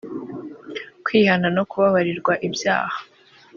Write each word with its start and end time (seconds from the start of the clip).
kwihana 1.05 1.47
no 1.55 1.63
kubabarirwa 1.69 2.33
ibyaha 2.47 2.97